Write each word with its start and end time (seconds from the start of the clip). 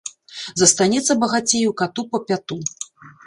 Застанецца 0.61 1.17
багацеяў 1.25 1.71
кату 1.81 2.07
па 2.13 2.23
пяту. 2.31 2.57